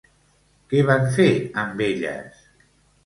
[0.71, 1.27] Què van fer
[1.65, 2.41] amb elles?